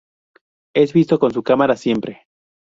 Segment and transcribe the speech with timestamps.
[0.73, 2.25] Es visto con su cámara siempre.